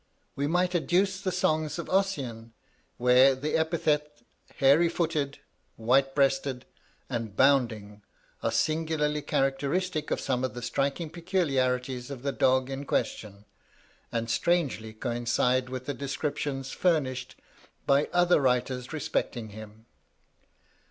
We 0.35 0.47
might 0.47 0.73
adduce 0.73 1.21
the 1.21 1.31
songs 1.31 1.77
of 1.77 1.87
Ossian, 1.87 2.53
where 2.97 3.35
the 3.35 3.55
epithets 3.55 4.23
'hairy 4.55 4.89
footed,' 4.89 5.37
'white 5.75 6.15
breasted,' 6.15 6.65
and 7.07 7.35
'bounding,' 7.35 8.01
are 8.41 8.49
singularly 8.51 9.21
characteristic 9.21 10.09
of 10.09 10.19
some 10.19 10.43
of 10.43 10.55
the 10.55 10.63
striking 10.63 11.11
peculiarities 11.11 12.09
of 12.09 12.23
the 12.23 12.31
dog 12.31 12.71
in 12.71 12.83
question, 12.85 13.45
and 14.11 14.27
strangely 14.31 14.91
coincide 14.91 15.69
with 15.69 15.85
the 15.85 15.93
descriptions 15.93 16.71
furnished 16.71 17.35
by 17.85 18.09
other 18.11 18.41
writers 18.41 18.91
respecting 18.91 19.49
him. 19.49 19.85